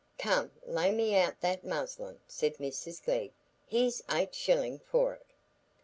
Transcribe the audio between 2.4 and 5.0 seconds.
Mrs Glegg. "Here's eight shilling